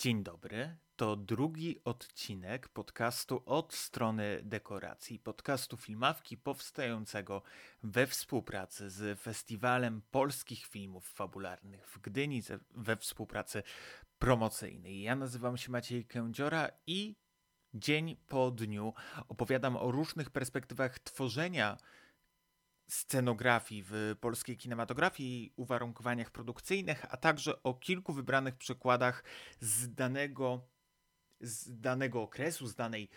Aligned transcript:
Dzień 0.00 0.22
dobry. 0.22 0.76
To 0.96 1.16
drugi 1.16 1.80
odcinek 1.84 2.68
podcastu 2.68 3.42
od 3.46 3.74
strony 3.74 4.40
dekoracji, 4.42 5.18
podcastu 5.18 5.76
filmawki 5.76 6.36
powstającego 6.36 7.42
we 7.82 8.06
współpracy 8.06 8.90
z 8.90 9.20
Festiwalem 9.20 10.02
Polskich 10.10 10.66
Filmów 10.66 11.08
Fabularnych 11.08 11.88
w 11.88 11.98
Gdyni, 11.98 12.42
we 12.70 12.96
współpracy 12.96 13.62
promocyjnej. 14.18 15.02
Ja 15.02 15.16
nazywam 15.16 15.56
się 15.56 15.72
Maciej 15.72 16.04
Kędziora 16.04 16.68
i 16.86 17.16
dzień 17.74 18.16
po 18.28 18.50
dniu 18.50 18.94
opowiadam 19.28 19.76
o 19.76 19.90
różnych 19.90 20.30
perspektywach 20.30 20.98
tworzenia 20.98 21.76
scenografii 22.90 23.84
w 23.86 24.16
polskiej 24.20 24.56
kinematografii, 24.56 25.52
uwarunkowaniach 25.56 26.30
produkcyjnych, 26.30 27.06
a 27.10 27.16
także 27.16 27.62
o 27.62 27.74
kilku 27.74 28.12
wybranych 28.12 28.56
przykładach 28.56 29.24
z 29.60 29.94
danego, 29.94 30.60
z 31.40 31.80
danego 31.80 32.22
okresu, 32.22 32.66
z 32.66 32.74
danej 32.74 33.08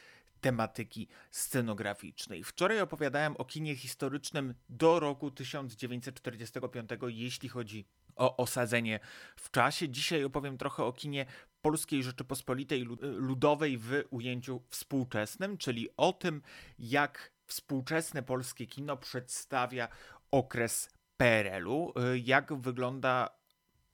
tematyki 0.42 1.08
scenograficznej. 1.32 2.44
Wczoraj 2.44 2.82
opowiadałem 2.82 3.36
o 3.38 3.46
kinie 3.46 3.76
historycznym 3.76 4.54
do 4.70 5.00
roku 5.00 5.32
1945, 5.32 6.90
jeśli 7.08 7.50
chodzi 7.50 7.86
o 8.16 8.38
osadzenie 8.38 9.00
w 9.36 9.52
czasie. 9.52 9.90
Dzisiaj 9.90 10.24
opowiem 10.24 10.58
trochę 10.58 10.84
o 10.84 10.94
kinie 10.94 11.26
Polskiej 11.62 12.04
Rzeczypospolitej 12.04 12.84
Ludowej 13.02 13.78
w 13.78 14.04
ujęciu 14.10 14.62
współczesnym, 14.70 15.58
czyli 15.58 15.90
o 15.98 16.14
tym, 16.14 16.42
jak 16.80 17.33
współczesne 17.46 18.24
polskie 18.24 18.68
kino 18.68 18.98
przedstawia 18.98 19.88
okres 20.32 20.90
PRL-u. 21.18 21.94
Y, 22.14 22.20
jak 22.20 22.54
wygląda 22.54 23.30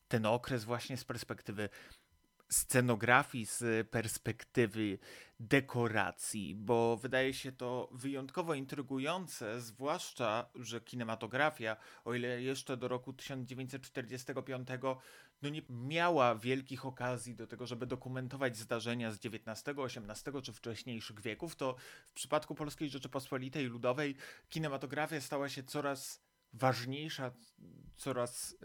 ten 0.08 0.26
okres 0.26 0.64
właśnie 0.64 0.98
z 0.98 1.04
perspektywy 1.04 1.70
scenografii, 2.50 3.46
z 3.46 3.90
perspektywy 3.90 5.00
dekoracji, 5.40 6.56
bo 6.56 6.98
wydaje 6.98 7.34
się 7.34 7.52
to 7.52 7.90
wyjątkowo 7.92 8.54
intrygujące, 8.54 9.62
zwłaszcza, 9.62 10.50
że 10.56 10.82
kinematografia, 10.82 11.78
o 12.06 12.14
ile 12.14 12.42
jeszcze 12.42 12.78
do 12.78 12.88
roku 12.88 13.14
1945 13.14 14.68
no 15.42 15.50
nie 15.50 15.62
miała 15.70 16.36
wielkich 16.36 16.86
okazji 16.86 17.36
do 17.36 17.48
tego, 17.48 17.68
żeby 17.68 17.88
dokumentować 17.88 18.58
zdarzenia 18.58 19.12
z 19.12 19.20
XIX, 19.26 19.78
XVIII 19.78 20.42
czy 20.42 20.54
wcześniejszych 20.54 21.22
wieków, 21.22 21.56
to 21.56 21.76
w 22.10 22.14
przypadku 22.14 22.56
Polskiej 22.56 22.90
Rzeczypospolitej 22.90 23.66
Ludowej 23.66 24.16
kinematografia 24.50 25.22
stała 25.22 25.50
się 25.50 25.64
coraz 25.64 26.22
ważniejsza, 26.54 27.32
coraz 27.96 28.58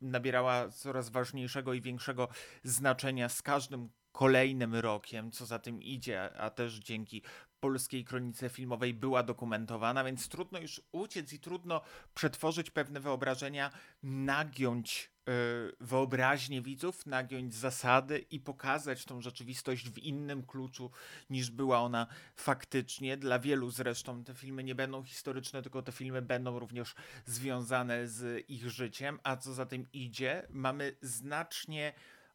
nabierała 0.00 0.68
coraz 0.68 1.08
ważniejszego 1.08 1.74
i 1.74 1.80
większego 1.80 2.28
znaczenia 2.64 3.28
z 3.28 3.42
każdym 3.42 3.88
kolejnym 4.12 4.74
rokiem, 4.74 5.30
co 5.30 5.46
za 5.46 5.58
tym 5.58 5.82
idzie, 5.82 6.32
a 6.32 6.50
też 6.50 6.78
dzięki 6.78 7.22
polskiej 7.62 8.04
kronice 8.04 8.48
filmowej 8.48 8.94
była 8.94 9.22
dokumentowana, 9.22 10.04
więc 10.04 10.28
trudno 10.28 10.58
już 10.58 10.80
uciec 10.92 11.32
i 11.32 11.38
trudno 11.38 11.80
przetworzyć 12.14 12.70
pewne 12.70 13.00
wyobrażenia, 13.00 13.70
nagiąć 14.02 15.10
yy, 15.26 15.32
wyobraźnię 15.80 16.62
widzów, 16.62 17.06
nagiąć 17.06 17.54
zasady 17.54 18.18
i 18.18 18.40
pokazać 18.40 19.04
tą 19.04 19.20
rzeczywistość 19.20 19.90
w 19.90 19.98
innym 19.98 20.42
kluczu 20.42 20.90
niż 21.30 21.50
była 21.50 21.80
ona 21.80 22.06
faktycznie. 22.36 23.16
Dla 23.16 23.38
wielu 23.38 23.70
zresztą 23.70 24.24
te 24.24 24.34
filmy 24.34 24.64
nie 24.64 24.74
będą 24.74 25.04
historyczne, 25.04 25.62
tylko 25.62 25.82
te 25.82 25.92
filmy 25.92 26.22
będą 26.22 26.58
również 26.58 26.94
związane 27.26 28.08
z 28.08 28.50
ich 28.50 28.70
życiem, 28.70 29.18
a 29.22 29.36
co 29.36 29.54
za 29.54 29.66
tym 29.66 29.86
idzie, 29.92 30.46
mamy 30.50 30.96
znacznie 31.02 31.92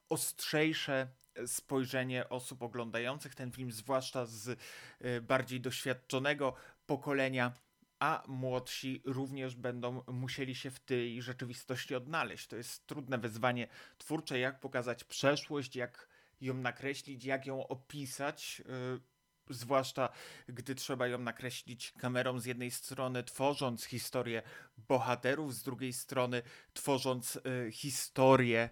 ostrzejsze 0.09 1.07
spojrzenie 1.45 2.29
osób 2.29 2.61
oglądających 2.61 3.35
ten 3.35 3.51
film, 3.51 3.71
zwłaszcza 3.71 4.25
z 4.25 4.47
y, 4.47 5.21
bardziej 5.21 5.61
doświadczonego 5.61 6.53
pokolenia, 6.85 7.51
a 7.99 8.23
młodsi 8.27 9.01
również 9.05 9.55
będą 9.55 10.03
musieli 10.07 10.55
się 10.55 10.71
w 10.71 10.79
tej 10.79 11.21
rzeczywistości 11.21 11.95
odnaleźć. 11.95 12.47
To 12.47 12.55
jest 12.55 12.87
trudne 12.87 13.17
wyzwanie 13.17 13.67
twórcze, 13.97 14.39
jak 14.39 14.59
pokazać 14.59 15.03
przeszłość, 15.03 15.75
jak 15.75 16.07
ją 16.41 16.53
nakreślić, 16.53 17.25
jak 17.25 17.45
ją 17.45 17.67
opisać. 17.67 18.61
Y, 18.65 19.17
zwłaszcza 19.49 20.09
gdy 20.47 20.75
trzeba 20.75 21.07
ją 21.07 21.17
nakreślić 21.17 21.91
kamerą 21.91 22.39
z 22.39 22.45
jednej 22.45 22.71
strony, 22.71 23.23
tworząc 23.23 23.83
historię 23.83 24.41
bohaterów, 24.77 25.55
z 25.55 25.63
drugiej 25.63 25.93
strony 25.93 26.41
tworząc 26.73 27.35
y, 27.35 27.71
historię 27.71 28.69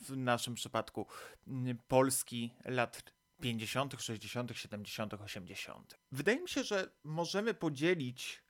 w 0.00 0.16
naszym 0.16 0.54
przypadku 0.54 1.06
mm, 1.46 1.78
Polski 1.88 2.54
lat 2.64 3.12
50., 3.40 3.94
60., 3.98 4.52
70., 4.54 5.14
80. 5.14 5.98
Wydaje 6.12 6.40
mi 6.40 6.48
się, 6.48 6.64
że 6.64 6.90
możemy 7.04 7.54
podzielić 7.54 8.42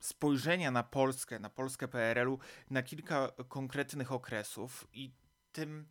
spojrzenia 0.00 0.70
na 0.70 0.82
Polskę, 0.82 1.38
na 1.38 1.50
Polskę 1.50 1.88
PRL-u 1.88 2.38
na 2.70 2.82
kilka 2.82 3.32
konkretnych 3.48 4.12
okresów 4.12 4.88
i 4.92 5.12
tym 5.52 5.88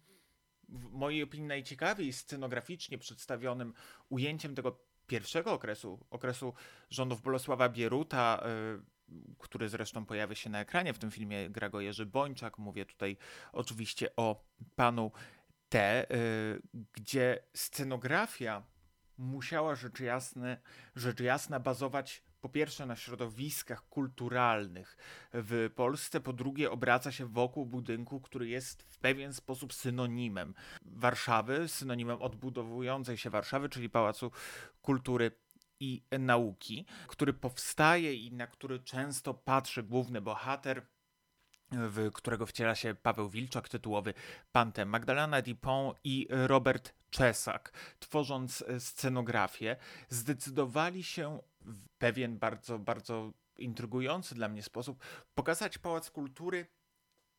w 0.69 0.91
mojej 0.91 1.23
opinii 1.23 1.47
najciekawiej 1.47 2.13
scenograficznie 2.13 2.97
przedstawionym 2.97 3.73
ujęciem 4.09 4.55
tego 4.55 4.79
pierwszego 5.07 5.53
okresu, 5.53 6.05
okresu 6.09 6.53
rządów 6.89 7.21
Bolesława 7.21 7.69
Bieruta, 7.69 8.43
y, 8.77 8.98
który 9.37 9.69
zresztą 9.69 10.05
pojawia 10.05 10.35
się 10.35 10.49
na 10.49 10.59
ekranie 10.59 10.93
w 10.93 10.99
tym 10.99 11.11
filmie, 11.11 11.49
gra 11.49 11.69
go 11.69 11.81
Jerzy 11.81 12.05
Bończak. 12.05 12.57
Mówię 12.57 12.85
tutaj 12.85 13.17
oczywiście 13.53 14.15
o 14.15 14.45
panu 14.75 15.11
T, 15.69 16.05
y, 16.11 16.61
gdzie 16.93 17.43
scenografia 17.53 18.63
musiała 19.17 19.75
rzecz, 19.75 19.99
jasne, 19.99 20.57
rzecz 20.95 21.19
jasna 21.19 21.59
bazować 21.59 22.23
po 22.41 22.49
pierwsze 22.49 22.85
na 22.85 22.95
środowiskach 22.95 23.89
kulturalnych 23.89 24.97
w 25.33 25.69
Polsce, 25.75 26.19
po 26.19 26.33
drugie 26.33 26.71
obraca 26.71 27.11
się 27.11 27.25
wokół 27.25 27.65
budynku, 27.65 28.21
który 28.21 28.47
jest 28.47 28.83
w 28.83 28.97
pewien 28.97 29.33
sposób 29.33 29.73
synonimem 29.73 30.53
Warszawy, 30.85 31.67
synonimem 31.67 32.21
odbudowującej 32.21 33.17
się 33.17 33.29
Warszawy, 33.29 33.69
czyli 33.69 33.89
Pałacu 33.89 34.31
Kultury 34.81 35.31
i 35.79 36.03
nauki, 36.19 36.85
który 37.07 37.33
powstaje 37.33 38.15
i 38.15 38.31
na 38.31 38.47
który 38.47 38.79
często 38.79 39.33
patrzy 39.33 39.83
główny 39.83 40.21
bohater, 40.21 40.85
w 41.71 42.11
którego 42.13 42.45
wciela 42.45 42.75
się 42.75 42.95
Paweł 42.95 43.29
Wilczak, 43.29 43.69
tytułowy 43.69 44.13
Pante, 44.51 44.85
Magdalena 44.85 45.41
Dupont 45.41 45.97
i 46.03 46.27
Robert 46.29 46.93
Czesak, 47.09 47.71
tworząc 47.99 48.63
scenografię, 48.79 49.75
zdecydowali 50.09 51.03
się 51.03 51.39
w 51.61 51.89
pewien 51.97 52.39
bardzo, 52.39 52.79
bardzo 52.79 53.33
intrygujący 53.57 54.35
dla 54.35 54.47
mnie 54.47 54.63
sposób 54.63 55.03
pokazać 55.35 55.77
Pałac 55.77 56.11
Kultury 56.11 56.67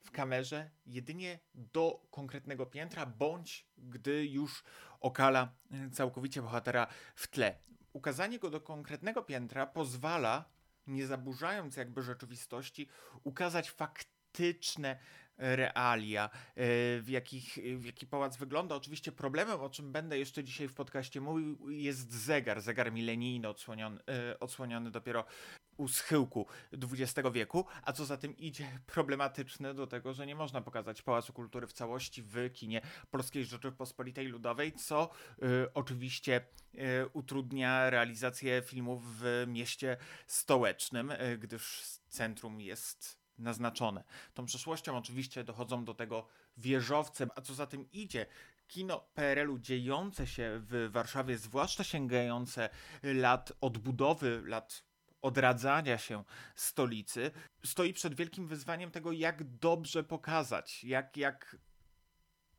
w 0.04 0.10
kamerze 0.10 0.70
jedynie 0.86 1.38
do 1.54 2.06
konkretnego 2.10 2.66
piętra, 2.66 3.06
bądź 3.06 3.66
gdy 3.78 4.26
już 4.26 4.62
okala 5.00 5.52
całkowicie 5.92 6.42
bohatera 6.42 6.86
w 7.14 7.28
tle 7.28 7.58
ukazanie 7.92 8.38
go 8.38 8.50
do 8.50 8.60
konkretnego 8.60 9.22
piętra 9.22 9.66
pozwala, 9.66 10.44
nie 10.86 11.06
zaburzając 11.06 11.76
jakby 11.76 12.02
rzeczywistości, 12.02 12.88
ukazać 13.24 13.70
faktyczne 13.70 14.98
realia, 15.40 16.24
e, 16.24 16.30
w, 17.00 17.08
jakich, 17.08 17.58
w 17.76 17.84
jaki 17.84 18.06
pałac 18.06 18.36
wygląda. 18.36 18.74
Oczywiście 18.74 19.12
problemem, 19.12 19.60
o 19.60 19.70
czym 19.70 19.92
będę 19.92 20.18
jeszcze 20.18 20.44
dzisiaj 20.44 20.68
w 20.68 20.74
podcaście 20.74 21.20
mówił, 21.20 21.70
jest 21.70 22.12
zegar, 22.12 22.60
zegar 22.60 22.92
milenijny 22.92 23.48
odsłoniony, 23.48 24.00
e, 24.08 24.40
odsłoniony 24.40 24.90
dopiero 24.90 25.24
u 25.80 25.88
schyłku 25.88 26.46
XX 26.72 27.28
wieku, 27.32 27.66
a 27.82 27.92
co 27.92 28.04
za 28.04 28.16
tym 28.16 28.36
idzie 28.36 28.78
problematyczne 28.94 29.74
do 29.74 29.86
tego, 29.86 30.12
że 30.14 30.26
nie 30.26 30.34
można 30.34 30.60
pokazać 30.60 31.02
Pałacu 31.02 31.32
Kultury 31.32 31.66
w 31.66 31.72
całości 31.72 32.22
w 32.22 32.50
kinie 32.52 32.80
Polskiej 33.10 33.44
Rzeczypospolitej 33.44 34.26
Ludowej, 34.26 34.72
co 34.72 35.10
y, 35.42 35.72
oczywiście 35.74 36.40
y, 36.74 36.78
utrudnia 37.12 37.90
realizację 37.90 38.62
filmów 38.66 39.02
w 39.20 39.44
mieście 39.46 39.96
stołecznym, 40.26 41.10
y, 41.10 41.38
gdyż 41.38 41.82
centrum 42.08 42.60
jest 42.60 43.20
naznaczone. 43.38 44.04
Tą 44.34 44.46
przeszłością 44.46 44.96
oczywiście 44.96 45.44
dochodzą 45.44 45.84
do 45.84 45.94
tego 45.94 46.26
wieżowce, 46.56 47.26
a 47.36 47.40
co 47.40 47.54
za 47.54 47.66
tym 47.66 47.90
idzie, 47.92 48.26
kino 48.68 49.00
PRL-u 49.14 49.58
dziejące 49.58 50.26
się 50.26 50.50
w 50.54 50.88
Warszawie, 50.92 51.38
zwłaszcza 51.38 51.84
sięgające 51.84 52.68
lat 53.02 53.52
odbudowy, 53.60 54.42
lat 54.44 54.89
odradzania 55.22 55.98
się 55.98 56.24
stolicy, 56.54 57.30
stoi 57.64 57.92
przed 57.92 58.14
wielkim 58.14 58.46
wyzwaniem 58.46 58.90
tego, 58.90 59.12
jak 59.12 59.44
dobrze 59.44 60.04
pokazać, 60.04 60.84
jak, 60.84 61.16
jak 61.16 61.56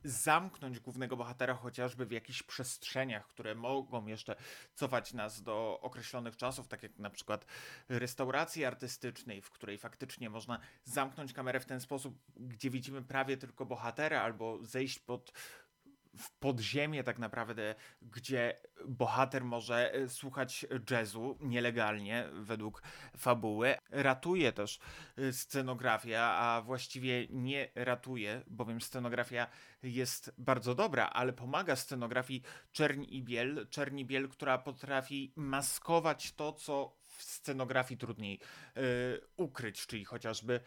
zamknąć 0.04 0.80
głównego 0.80 1.18
bohatera 1.18 1.54
chociażby 1.54 2.06
w 2.06 2.12
jakichś 2.12 2.44
przestrzeniach, 2.44 3.28
które 3.28 3.56
mogą 3.56 4.08
jeszcze 4.08 4.36
cofać 4.74 5.14
nas 5.14 5.44
do 5.44 5.80
określonych 5.82 6.38
czasów, 6.38 6.68
tak 6.68 6.84
jak 6.84 7.00
na 7.00 7.10
przykład 7.10 7.46
restauracji 7.90 8.66
artystycznej, 8.66 9.42
w 9.42 9.52
której 9.52 9.78
faktycznie 9.78 10.30
można 10.30 10.60
zamknąć 10.84 11.34
kamerę 11.34 11.60
w 11.60 11.66
ten 11.66 11.82
sposób, 11.82 12.20
gdzie 12.36 12.70
widzimy 12.70 13.02
prawie 13.02 13.38
tylko 13.38 13.66
bohatera, 13.66 14.22
albo 14.22 14.64
zejść 14.64 15.00
pod 15.00 15.34
w 16.18 16.32
podziemie 16.32 17.04
tak 17.04 17.20
naprawdę, 17.20 17.76
gdzie 18.02 18.58
bohater 18.86 19.44
może 19.44 19.94
e, 19.94 20.10
słuchać 20.10 20.66
jazzu 20.92 21.38
nielegalnie 21.42 22.30
według 22.34 22.84
fabuły. 23.18 23.76
Ratuje 23.90 24.52
też 24.52 24.80
e, 25.18 25.34
scenografia, 25.34 26.22
a 26.22 26.62
właściwie 26.62 27.28
nie 27.30 27.70
ratuje, 27.76 28.42
bowiem 28.48 28.82
scenografia 28.82 29.48
jest 29.84 30.34
bardzo 30.38 30.76
dobra, 30.76 31.06
ale 31.06 31.34
pomaga 31.34 31.76
scenografii 31.76 32.42
Czerń 32.72 33.06
i 33.10 33.24
Biel. 33.24 33.68
Czerń 33.70 34.00
i 34.00 34.06
Biel, 34.06 34.30
która 34.30 34.58
potrafi 34.58 35.34
maskować 35.36 36.34
to, 36.34 36.54
co 36.54 36.96
w 37.18 37.24
scenografii 37.24 37.98
trudniej 37.98 38.40
y, 38.78 38.82
ukryć, 39.38 39.88
czyli 39.88 40.06
chociażby 40.06 40.60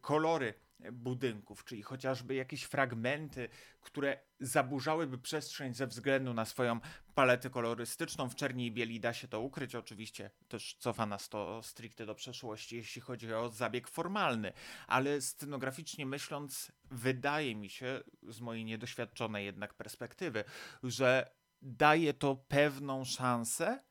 kolory 0.00 0.54
budynków, 0.92 1.64
czyli 1.64 1.82
chociażby 1.82 2.34
jakieś 2.34 2.62
fragmenty, 2.62 3.48
które 3.80 4.20
zaburzałyby 4.40 5.18
przestrzeń 5.18 5.74
ze 5.74 5.86
względu 5.86 6.34
na 6.34 6.44
swoją 6.44 6.80
paletę 7.14 7.50
kolorystyczną. 7.50 8.28
W 8.28 8.34
czerni 8.34 8.66
i 8.66 8.72
bieli 8.72 9.00
da 9.00 9.12
się 9.12 9.28
to 9.28 9.40
ukryć, 9.40 9.74
oczywiście 9.74 10.30
też 10.48 10.74
cofa 10.74 11.06
nas 11.06 11.28
to 11.28 11.62
stricte 11.62 12.06
do 12.06 12.14
przeszłości, 12.14 12.76
jeśli 12.76 13.00
chodzi 13.00 13.34
o 13.34 13.48
zabieg 13.48 13.88
formalny, 13.88 14.52
ale 14.86 15.20
scenograficznie 15.20 16.06
myśląc, 16.06 16.72
wydaje 16.90 17.54
mi 17.54 17.70
się, 17.70 18.00
z 18.22 18.40
mojej 18.40 18.64
niedoświadczonej 18.64 19.44
jednak 19.44 19.74
perspektywy, 19.74 20.44
że 20.82 21.30
daje 21.62 22.14
to 22.14 22.36
pewną 22.36 23.04
szansę 23.04 23.84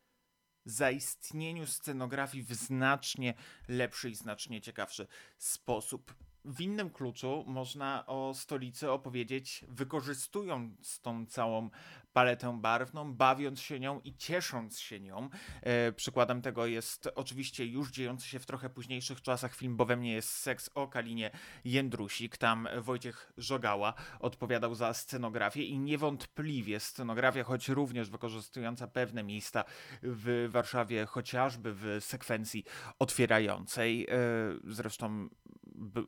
zaistnieniu 0.65 1.67
scenografii 1.67 2.43
w 2.43 2.53
znacznie 2.53 3.33
lepszy 3.67 4.09
i 4.09 4.15
znacznie 4.15 4.61
ciekawszy 4.61 5.07
sposób 5.37 6.15
w 6.45 6.61
innym 6.61 6.89
kluczu 6.89 7.43
można 7.47 8.05
o 8.05 8.33
stolicy 8.33 8.91
opowiedzieć, 8.91 9.65
wykorzystując 9.67 10.99
tą 10.99 11.25
całą 11.25 11.69
paletę 12.13 12.59
barwną, 12.61 13.13
bawiąc 13.13 13.61
się 13.61 13.79
nią 13.79 14.01
i 14.03 14.17
ciesząc 14.17 14.79
się 14.79 14.99
nią. 14.99 15.29
E, 15.61 15.91
przykładem 15.91 16.41
tego 16.41 16.65
jest 16.65 17.09
oczywiście 17.15 17.65
już 17.65 17.91
dziejący 17.91 18.27
się 18.27 18.39
w 18.39 18.45
trochę 18.45 18.69
późniejszych 18.69 19.21
czasach 19.21 19.55
film, 19.55 19.77
bo 19.77 19.85
we 19.85 19.95
mnie 19.95 20.13
jest 20.13 20.29
seks 20.29 20.69
o 20.75 20.87
Kalinie 20.87 21.31
Jędrusik. 21.65 22.37
Tam 22.37 22.67
Wojciech 22.81 23.33
Żogała 23.37 23.93
odpowiadał 24.19 24.75
za 24.75 24.93
scenografię 24.93 25.63
i 25.63 25.79
niewątpliwie 25.79 26.79
scenografia, 26.79 27.43
choć 27.43 27.69
również 27.69 28.09
wykorzystująca 28.09 28.87
pewne 28.87 29.23
miejsca 29.23 29.63
w 30.03 30.47
Warszawie, 30.49 31.05
chociażby 31.05 31.73
w 31.73 31.97
sekwencji 31.99 32.63
otwierającej. 32.99 34.07
E, 34.09 34.15
zresztą 34.63 35.29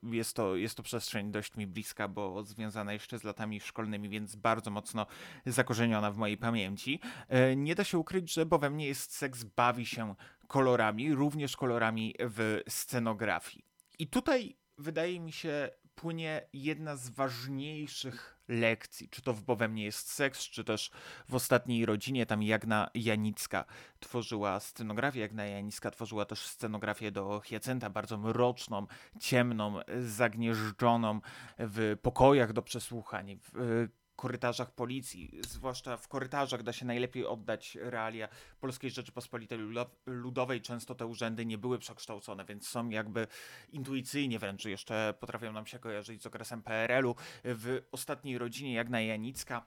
jest 0.04 0.36
to, 0.36 0.56
jest 0.56 0.78
to 0.78 0.84
przestrzeń 0.84 1.32
dość 1.32 1.56
mi 1.56 1.68
bliska, 1.68 2.08
bo 2.08 2.44
związana 2.44 2.94
jeszcze 2.94 3.20
z 3.20 3.24
latami 3.24 3.62
szkolnymi, 3.62 4.10
więc 4.10 4.36
bardzo 4.36 4.72
mocno 4.72 5.06
zakorzeniona 5.46 5.95
w 6.02 6.18
mojej 6.18 6.38
pamięci. 6.38 7.00
E, 7.28 7.56
nie 7.56 7.76
da 7.76 7.84
się 7.84 7.98
ukryć, 7.98 8.34
że 8.34 8.46
bo 8.46 8.60
we 8.60 8.70
mnie 8.70 8.88
jest 8.88 9.16
seks, 9.16 9.44
bawi 9.44 9.86
się 9.86 10.16
kolorami, 10.48 11.16
również 11.16 11.58
kolorami 11.58 12.16
w 12.20 12.62
scenografii. 12.70 13.66
I 14.00 14.08
tutaj 14.08 14.58
wydaje 14.78 15.20
mi 15.20 15.32
się 15.32 15.70
płynie 15.96 16.48
jedna 16.54 16.96
z 16.96 17.10
ważniejszych 17.10 18.38
lekcji, 18.48 19.10
czy 19.10 19.22
to 19.22 19.34
w 19.34 19.42
Bo 19.42 19.56
we 19.56 19.68
mnie 19.68 19.84
jest 19.84 20.12
seks, 20.12 20.44
czy 20.44 20.64
też 20.64 20.92
w 21.30 21.36
ostatniej 21.36 21.86
rodzinie, 21.86 22.26
tam 22.26 22.44
Jagna 22.44 22.90
Janicka 22.94 23.66
tworzyła 24.00 24.60
scenografię, 24.60 25.20
Jagna 25.20 25.46
Janicka 25.46 25.92
tworzyła 25.92 26.26
też 26.26 26.48
scenografię 26.48 27.12
do 27.12 27.42
Hiacynta, 27.46 27.90
bardzo 27.90 28.18
mroczną, 28.18 28.88
ciemną, 29.20 29.80
zagnieżdżoną 30.02 31.22
w 31.60 31.98
pokojach 32.02 32.54
do 32.54 32.62
przesłuchań, 32.62 33.40
w 33.54 33.88
korytarzach 34.16 34.72
policji, 34.72 35.40
zwłaszcza 35.48 35.98
w 35.98 36.08
korytarzach 36.08 36.64
da 36.64 36.74
się 36.74 36.86
najlepiej 36.86 37.26
oddać 37.26 37.78
realia 37.82 38.28
Polskiej 38.60 38.92
Rzeczypospolitej 38.92 39.60
Ludowej. 40.06 40.62
Często 40.62 40.96
te 40.96 41.06
urzędy 41.06 41.46
nie 41.46 41.58
były 41.58 41.80
przekształcone, 41.80 42.46
więc 42.46 42.68
są 42.68 42.90
jakby 42.90 43.28
intuicyjnie 43.70 44.40
wręcz 44.40 44.66
jeszcze 44.66 45.14
potrafią 45.20 45.52
nam 45.52 45.66
się 45.66 45.80
kojarzyć 45.80 46.22
z 46.22 46.26
okresem 46.26 46.64
PRL-u. 46.64 47.16
W 47.44 47.82
ostatniej 47.92 48.38
rodzinie 48.38 48.74
Jagna 48.74 49.02
Janicka 49.02 49.66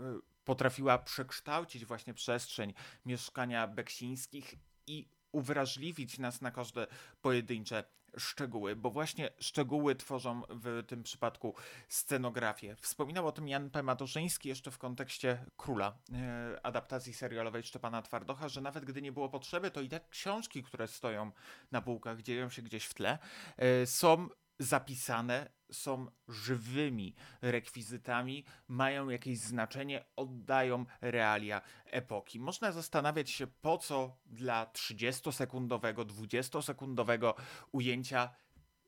y, 0.00 0.02
potrafiła 0.44 0.98
przekształcić 0.98 1.84
właśnie 1.84 2.14
przestrzeń 2.14 2.74
mieszkania 3.06 3.66
Beksińskich 3.66 4.54
i 4.86 5.08
uwrażliwić 5.32 6.18
nas 6.18 6.40
na 6.40 6.50
każde 6.50 6.86
pojedyncze 7.22 7.84
szczegóły, 8.18 8.76
bo 8.76 8.90
właśnie 8.90 9.30
szczegóły 9.38 9.94
tworzą 9.94 10.42
w 10.48 10.84
tym 10.86 11.02
przypadku 11.02 11.54
scenografię. 11.88 12.76
Wspominał 12.80 13.26
o 13.26 13.32
tym 13.32 13.48
Jan 13.48 13.70
P. 13.70 13.82
Matorzyński 13.82 14.48
jeszcze 14.48 14.70
w 14.70 14.78
kontekście 14.78 15.46
Króla, 15.56 15.98
e, 16.12 16.66
adaptacji 16.66 17.14
serialowej 17.14 17.62
Szczepana 17.62 18.02
Twardocha, 18.02 18.48
że 18.48 18.60
nawet 18.60 18.84
gdy 18.84 19.02
nie 19.02 19.12
było 19.12 19.28
potrzeby, 19.28 19.70
to 19.70 19.80
i 19.80 19.88
te 19.88 20.00
książki, 20.10 20.62
które 20.62 20.88
stoją 20.88 21.32
na 21.70 21.82
półkach, 21.82 22.22
dzieją 22.22 22.50
się 22.50 22.62
gdzieś 22.62 22.84
w 22.84 22.94
tle, 22.94 23.18
e, 23.56 23.86
są 23.86 24.28
zapisane, 24.60 25.50
są 25.72 26.06
żywymi 26.28 27.14
rekwizytami, 27.42 28.44
mają 28.68 29.08
jakieś 29.08 29.38
znaczenie, 29.38 30.04
oddają 30.16 30.86
realia 31.00 31.62
epoki. 31.84 32.40
Można 32.40 32.72
zastanawiać 32.72 33.30
się, 33.30 33.46
po 33.46 33.78
co 33.78 34.16
dla 34.26 34.64
30-sekundowego, 34.64 36.04
20-sekundowego 36.04 37.34
ujęcia 37.72 38.34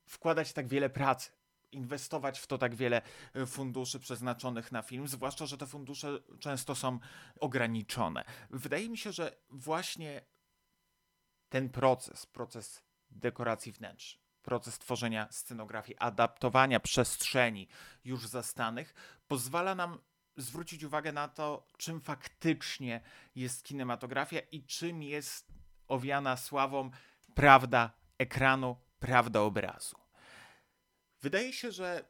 wkładać 0.06 0.52
tak 0.52 0.68
wiele 0.68 0.90
pracy 0.90 1.30
inwestować 1.72 2.38
w 2.40 2.46
to 2.46 2.58
tak 2.58 2.74
wiele 2.74 3.02
e, 3.34 3.46
funduszy 3.46 4.00
przeznaczonych 4.00 4.72
na 4.72 4.82
film, 4.82 5.08
zwłaszcza, 5.08 5.46
że 5.46 5.58
te 5.58 5.66
fundusze 5.66 6.18
często 6.40 6.74
są 6.74 6.98
ograniczone. 7.40 8.24
Wydaje 8.50 8.88
mi 8.88 8.98
się, 8.98 9.12
że 9.12 9.36
właśnie 9.50 10.22
ten 11.48 11.70
proces, 11.70 12.26
proces 12.26 12.82
dekoracji 13.10 13.72
wnętrz, 13.72 14.21
proces 14.42 14.78
tworzenia 14.78 15.28
scenografii, 15.30 15.98
adaptowania 15.98 16.80
przestrzeni 16.80 17.68
już 18.04 18.28
zastanych, 18.28 18.94
pozwala 19.28 19.74
nam 19.74 19.98
zwrócić 20.36 20.84
uwagę 20.84 21.12
na 21.12 21.28
to, 21.28 21.66
czym 21.76 22.00
faktycznie 22.00 23.00
jest 23.34 23.64
kinematografia 23.64 24.40
i 24.40 24.64
czym 24.64 25.02
jest 25.02 25.52
owiana 25.88 26.36
sławą 26.36 26.90
prawda 27.34 27.92
ekranu, 28.18 28.76
prawda 28.98 29.40
obrazu. 29.40 29.96
Wydaje 31.20 31.52
się, 31.52 31.72
że 31.72 32.04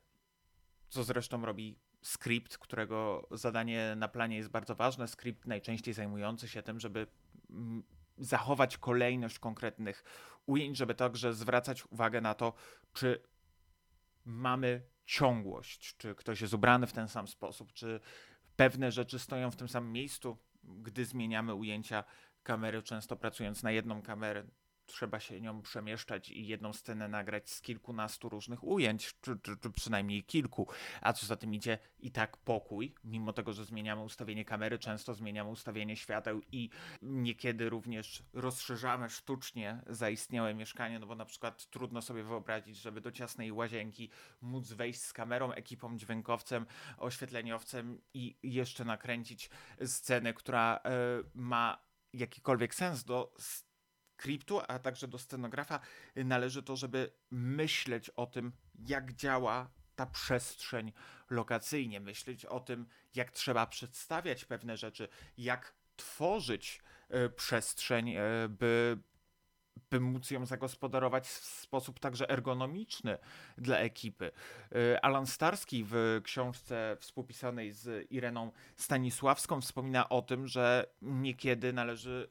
co 0.89 1.05
zresztą 1.05 1.45
robi 1.45 1.79
skrypt, 2.03 2.59
którego 2.59 3.29
zadanie 3.31 3.95
na 3.97 4.09
planie 4.09 4.37
jest 4.37 4.49
bardzo 4.49 4.75
ważne, 4.75 5.09
skrypt 5.09 5.47
najczęściej 5.47 5.95
zajmujący 5.95 6.49
się 6.49 6.63
tym, 6.63 6.81
żeby 6.81 7.07
zachować 8.25 8.79
kolejność 8.79 9.39
konkretnych 9.39 10.05
ujęć, 10.47 10.77
żeby 10.77 10.95
także 10.95 11.35
zwracać 11.35 11.87
uwagę 11.87 12.21
na 12.21 12.35
to, 12.35 12.55
czy 12.93 13.23
mamy 14.25 14.83
ciągłość, 15.05 15.97
czy 15.97 16.15
ktoś 16.15 16.41
jest 16.41 16.55
ubrany 16.55 16.87
w 16.87 16.93
ten 16.93 17.09
sam 17.09 17.29
sposób, 17.29 17.73
czy 17.73 18.01
pewne 18.57 18.93
rzeczy 18.93 19.19
stoją 19.19 19.51
w 19.51 19.57
tym 19.57 19.69
samym 19.69 19.93
miejscu, 19.93 20.39
gdy 20.65 21.05
zmieniamy 21.05 21.55
ujęcia 21.55 22.05
kamery, 22.43 22.83
często 22.83 23.17
pracując 23.17 23.63
na 23.63 23.71
jedną 23.71 24.03
kamerę, 24.03 24.45
trzeba 24.93 25.21
się 25.21 25.41
nią 25.41 25.63
przemieszczać 25.63 26.31
i 26.31 26.47
jedną 26.47 26.73
scenę 26.73 27.09
nagrać 27.09 27.51
z 27.51 27.61
kilkunastu 27.61 28.29
różnych 28.29 28.65
ujęć, 28.65 29.15
czy, 29.21 29.39
czy, 29.43 29.57
czy, 29.57 29.71
przynajmniej 29.71 30.25
kilku. 30.25 30.69
A 31.01 31.13
co 31.13 31.27
za 31.27 31.37
tym 31.37 31.55
idzie, 31.55 31.79
i 31.99 32.11
tak 32.11 32.37
pokój, 32.37 32.95
mimo 33.05 33.33
tego, 33.33 33.53
że 33.53 33.65
zmieniamy 33.65 34.03
ustawienie 34.03 34.45
kamery, 34.45 34.79
często 34.79 35.15
zmieniamy 35.15 35.51
ustawienie 35.51 35.97
świateł 35.97 36.41
i 36.53 36.71
niekiedy 37.03 37.71
również 37.71 38.23
rozszerzamy 38.33 39.11
sztucznie 39.11 39.83
zaistniałe 39.87 40.55
mieszkanie, 40.55 40.99
no 40.99 41.07
bo 41.07 41.15
na 41.15 41.25
przykład 41.25 41.67
trudno 41.71 42.03
sobie 42.03 42.23
wyobrazić, 42.25 42.77
żeby 42.77 43.01
do 43.01 43.13
ciasnej 43.13 43.53
łazienki 43.53 44.11
móc 44.41 44.73
wejść 44.73 45.01
z 45.01 45.13
kamerą, 45.13 45.53
ekipą 45.53 45.97
dźwiękowcem, 45.97 46.67
oświetleniowcem 46.99 48.01
i 48.15 48.37
jeszcze 48.43 48.85
nakręcić 48.85 49.51
scenę, 49.85 50.35
która 50.35 50.77
y, 50.77 50.81
ma 51.35 51.83
jakikolwiek 52.13 52.75
sens 52.75 53.05
do 53.05 53.35
skryptu, 54.23 54.61
a 54.69 54.79
także 54.79 55.09
do 55.09 55.19
scenografa 55.19 55.81
należy 56.17 56.63
to, 56.63 56.77
żeby 56.77 57.13
myśleć 57.31 58.11
o 58.11 58.27
tym, 58.27 58.53
jak 58.89 59.13
działa 59.13 59.71
ta 59.97 60.07
przestrzeń 60.07 60.93
lokacyjnie, 61.31 62.01
myśleć 62.01 62.45
o 62.45 62.61
tym, 62.61 62.87
jak 63.15 63.31
trzeba 63.31 63.67
przedstawiać 63.67 64.45
pewne 64.45 64.77
rzeczy, 64.77 65.09
jak 65.39 65.75
tworzyć 65.97 66.81
y, 67.27 67.31
przestrzeń, 67.31 68.09
y, 68.09 68.49
by, 68.49 68.99
by 69.91 70.01
móc 70.01 70.31
ją 70.31 70.47
zagospodarować 70.47 71.27
w 71.29 71.45
sposób 71.45 72.01
także 72.01 72.31
ergonomiczny 72.31 73.19
dla 73.59 73.79
ekipy. 73.79 74.31
Y, 74.77 75.01
Alan 75.01 75.27
Starski 75.27 75.85
w 75.89 76.21
książce 76.25 76.97
współpisanej 77.01 77.73
z 77.73 78.11
Ireną 78.11 78.53
Stanisławską 78.77 79.61
wspomina 79.61 80.09
o 80.09 80.23
tym, 80.23 80.47
że 80.47 80.87
niekiedy 81.03 81.73
należy, 81.73 82.31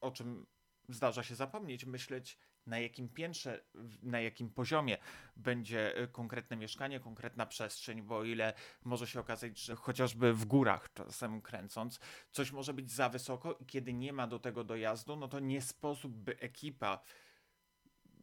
o 0.00 0.10
czym 0.10 0.46
zdarza 0.88 1.22
się 1.22 1.34
zapomnieć, 1.34 1.84
myśleć 1.84 2.38
na 2.66 2.78
jakim 2.78 3.08
piętrze, 3.08 3.64
na 4.02 4.20
jakim 4.20 4.50
poziomie 4.50 4.98
będzie 5.36 6.02
y, 6.02 6.08
konkretne 6.08 6.56
mieszkanie, 6.56 7.00
konkretna 7.00 7.46
przestrzeń, 7.46 8.02
bo 8.02 8.16
o 8.16 8.24
ile 8.24 8.52
może 8.84 9.06
się 9.06 9.20
okazać, 9.20 9.58
że 9.58 9.76
chociażby 9.76 10.34
w 10.34 10.44
górach 10.44 10.92
czasem 10.92 11.42
kręcąc, 11.42 12.00
coś 12.30 12.52
może 12.52 12.74
być 12.74 12.92
za 12.92 13.08
wysoko 13.08 13.56
i 13.60 13.66
kiedy 13.66 13.92
nie 13.92 14.12
ma 14.12 14.26
do 14.26 14.38
tego 14.38 14.64
dojazdu, 14.64 15.16
no 15.16 15.28
to 15.28 15.40
nie 15.40 15.62
sposób, 15.62 16.12
by 16.12 16.38
ekipa 16.38 17.02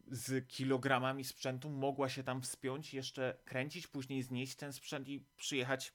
z 0.06 0.48
kilogramami 0.48 1.24
sprzętu 1.24 1.70
mogła 1.70 2.08
się 2.08 2.22
tam 2.22 2.42
wspiąć, 2.42 2.94
jeszcze 2.94 3.38
kręcić, 3.44 3.86
później 3.86 4.22
znieść 4.22 4.56
ten 4.56 4.72
sprzęt 4.72 5.08
i 5.08 5.26
przyjechać 5.36 5.92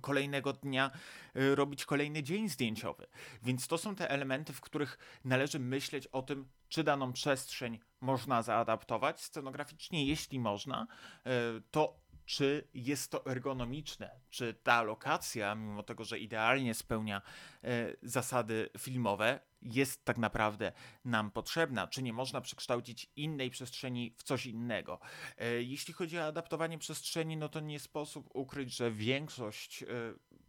kolejnego 0.00 0.52
dnia 0.52 0.90
y, 1.36 1.54
robić 1.54 1.84
kolejny 1.84 2.22
dzień 2.22 2.48
zdjęciowy. 2.48 3.06
Więc 3.42 3.68
to 3.68 3.78
są 3.78 3.94
te 3.94 4.10
elementy, 4.10 4.52
w 4.52 4.60
których 4.60 4.98
należy 5.24 5.58
myśleć 5.58 6.06
o 6.06 6.22
tym, 6.22 6.48
czy 6.68 6.84
daną 6.84 7.12
przestrzeń 7.12 7.78
można 8.00 8.42
zaadaptować 8.42 9.22
scenograficznie. 9.22 10.06
Jeśli 10.06 10.40
można, 10.40 10.86
y, 11.26 11.62
to 11.70 12.03
czy 12.24 12.68
jest 12.74 13.10
to 13.10 13.26
ergonomiczne, 13.26 14.10
czy 14.30 14.54
ta 14.54 14.82
lokacja, 14.82 15.54
mimo 15.54 15.82
tego, 15.82 16.04
że 16.04 16.18
idealnie 16.18 16.74
spełnia 16.74 17.22
e, 17.64 17.68
zasady 18.02 18.70
filmowe, 18.78 19.40
jest 19.62 20.04
tak 20.04 20.18
naprawdę 20.18 20.72
nam 21.04 21.30
potrzebna, 21.30 21.86
czy 21.86 22.02
nie 22.02 22.12
można 22.12 22.40
przekształcić 22.40 23.10
innej 23.16 23.50
przestrzeni 23.50 24.14
w 24.16 24.22
coś 24.22 24.46
innego. 24.46 25.00
E, 25.38 25.62
jeśli 25.62 25.94
chodzi 25.94 26.18
o 26.18 26.26
adaptowanie 26.26 26.78
przestrzeni, 26.78 27.36
no 27.36 27.48
to 27.48 27.60
nie 27.60 27.80
sposób 27.80 28.30
ukryć, 28.34 28.76
że 28.76 28.90
większość 28.90 29.82
e, 29.82 29.86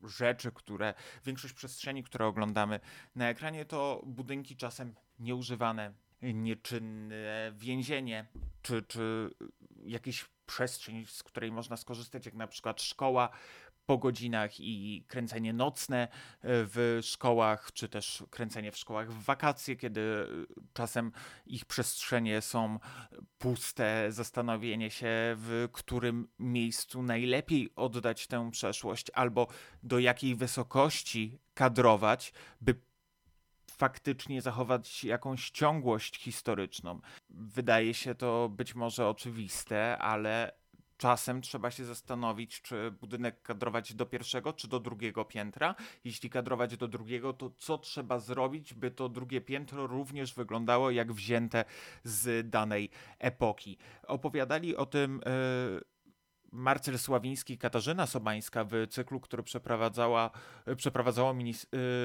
rzeczy, 0.04 0.52
które, 0.52 0.94
większość 1.26 1.54
przestrzeni, 1.54 2.04
które 2.04 2.26
oglądamy 2.26 2.80
na 3.16 3.30
ekranie, 3.30 3.66
to 3.66 4.02
budynki 4.06 4.56
czasem 4.56 4.96
nieużywane, 5.20 5.94
nieczynne 6.22 7.52
więzienie, 7.56 8.26
czy, 8.62 8.82
czy 8.82 9.30
jakieś 9.86 10.26
przestrzeń, 10.46 11.06
z 11.06 11.24
której 11.24 11.52
można 11.52 11.78
skorzystać, 11.78 12.26
jak 12.26 12.36
na 12.36 12.48
przykład 12.48 12.82
szkoła 12.82 13.30
po 13.86 13.98
godzinach 13.98 14.60
i 14.60 15.06
kręcenie 15.08 15.54
nocne 15.54 16.04
e, 16.04 16.08
w 16.42 17.00
szkołach, 17.02 17.72
czy 17.74 17.90
też 17.90 18.24
kręcenie 18.30 18.72
w 18.72 18.78
szkołach 18.78 19.12
w 19.12 19.24
wakacje, 19.24 19.76
kiedy 19.76 20.02
e, 20.02 20.26
czasem 20.74 21.12
ich 21.46 21.66
przestrzenie 21.66 22.42
są 22.42 22.80
puste, 23.38 24.12
zastanowienie 24.12 24.92
się, 24.92 25.08
w 25.38 25.68
którym 25.72 26.28
miejscu 26.40 27.04
najlepiej 27.04 27.70
oddać 27.76 28.28
tę 28.28 28.52
przeszłość, 28.52 29.12
albo 29.14 29.48
do 29.84 30.00
jakiej 30.00 30.36
wysokości 30.36 31.40
kadrować, 31.54 32.34
by 32.62 32.76
faktycznie 33.78 34.42
zachować 34.42 35.04
jakąś 35.04 35.50
ciągłość 35.50 36.18
historyczną. 36.18 37.00
Wydaje 37.30 37.94
się 37.94 38.16
to 38.16 38.50
być 38.50 38.76
może 38.76 39.08
oczywiste, 39.08 39.98
ale 39.98 40.52
czasem 40.98 41.42
trzeba 41.42 41.72
się 41.72 41.86
zastanowić, 41.86 42.62
czy 42.62 42.92
budynek 42.92 43.42
kadrować 43.42 43.94
do 43.94 44.06
pierwszego, 44.06 44.54
czy 44.54 44.68
do 44.68 44.80
drugiego 44.80 45.26
piętra. 45.26 45.76
Jeśli 46.04 46.30
kadrować 46.30 46.78
do 46.78 46.88
drugiego, 46.88 47.34
to 47.34 47.50
co 47.58 47.78
trzeba 47.78 48.20
zrobić, 48.20 48.74
by 48.74 48.92
to 48.92 49.10
drugie 49.10 49.42
piętro 49.42 49.88
również 49.88 50.34
wyglądało 50.34 50.92
jak 50.92 51.14
wzięte 51.14 51.66
z 52.04 52.50
danej 52.50 52.90
epoki. 53.20 53.78
Opowiadali 54.08 54.76
o 54.76 54.86
tym. 54.86 55.22
Yy 55.74 55.95
Marcel 56.56 57.00
Sławiński 57.00 57.54
i 57.54 57.58
Katarzyna 57.58 58.08
Sobańska 58.08 58.64
w 58.64 58.88
cyklu, 58.90 59.20
który 59.20 59.44
przeprowadzała, 59.44 60.32
przeprowadzało 60.78 61.36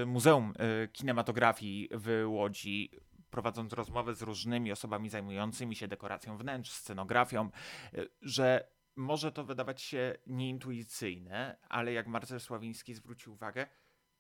y, 0.03 0.07
Muzeum 0.07 0.53
y, 0.85 0.89
Kinematografii 0.89 1.89
w 1.93 2.25
Łodzi, 2.27 2.91
prowadząc 3.31 3.73
rozmowy 3.73 4.15
z 4.15 4.23
różnymi 4.23 4.73
osobami 4.73 5.09
zajmującymi 5.09 5.77
się 5.77 5.89
dekoracją 5.89 6.37
wnętrz, 6.37 6.71
scenografią, 6.71 7.51
y, 7.95 8.09
że 8.23 8.69
może 8.97 9.33
to 9.33 9.45
wydawać 9.45 9.83
się 9.83 10.15
nieintuicyjne, 10.27 11.57
ale 11.69 11.93
jak 11.93 12.07
Marcel 12.07 12.41
Sławiński 12.41 12.95
zwrócił 12.95 13.33
uwagę, 13.33 13.67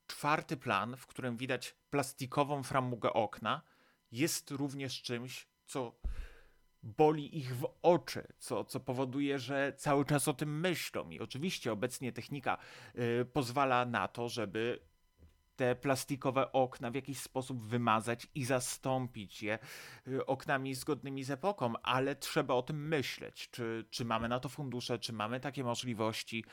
czwarty 0.06 0.56
plan, 0.56 0.96
w 0.96 1.06
którym 1.06 1.37
widać 1.37 1.76
plastikową 1.90 2.62
framugę 2.62 3.12
okna, 3.12 3.62
jest 4.12 4.50
również 4.50 5.02
czymś, 5.02 5.49
co 5.66 6.00
boli 6.82 7.38
ich 7.38 7.56
w 7.56 7.68
oczy, 7.82 8.26
co, 8.38 8.64
co 8.64 8.80
powoduje, 8.80 9.38
że 9.38 9.72
cały 9.76 10.04
czas 10.04 10.28
o 10.28 10.34
tym 10.34 10.60
myślą. 10.60 11.10
I 11.10 11.20
oczywiście 11.20 11.72
obecnie 11.72 12.12
technika 12.12 12.58
y, 12.99 13.25
pozwala 13.25 13.84
na 13.84 14.08
to, 14.08 14.28
żeby 14.28 14.80
te 15.56 15.76
plastikowe 15.76 16.52
okna 16.52 16.90
w 16.90 16.94
jakiś 16.94 17.18
sposób 17.18 17.62
wymazać 17.62 18.26
i 18.34 18.44
zastąpić 18.44 19.42
je 19.42 19.58
y, 20.08 20.26
oknami 20.26 20.75
zgodnymi 20.75 21.25
z 21.25 21.30
epoką, 21.30 21.72
ale 21.82 22.16
trzeba 22.16 22.54
o 22.54 22.62
tym 22.62 22.88
myśleć, 22.88 23.50
czy, 23.50 23.84
czy 23.90 24.04
mamy 24.04 24.28
na 24.28 24.40
to 24.40 24.49
fundusze, 24.49 24.99
czy 24.99 25.12
mamy 25.12 25.40
takie 25.40 25.64
możliwości. 25.64 26.44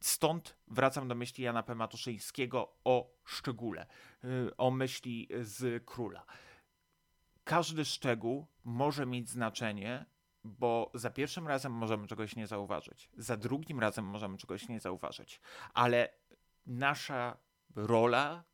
Stąd 0.00 0.56
wracam 0.68 1.08
do 1.08 1.14
myśli 1.14 1.44
Jana 1.44 1.62
P. 1.62 1.76
O 2.84 3.10
szczególe, 3.24 3.86
y, 4.24 4.56
o 4.56 4.70
myśli 4.70 5.28
z 5.40 5.84
króla 5.84 6.26
każdy 7.46 7.84
szczegół 7.84 8.46
może 8.64 9.06
mieć 9.06 9.30
znaczenie, 9.30 10.06
bo 10.44 10.90
za 10.94 11.10
pierwszym 11.10 11.48
razem 11.48 11.72
możemy 11.72 12.06
czegoś 12.06 12.36
nie 12.36 12.46
zauważyć, 12.46 13.10
za 13.16 13.36
drugim 13.36 13.80
razem 13.80 14.04
możemy 14.04 14.38
czegoś 14.38 14.68
nie 14.68 14.80
zauważyć, 14.80 15.40
ale 15.74 16.08
nasza 16.66 17.36
rola, 17.76 18.44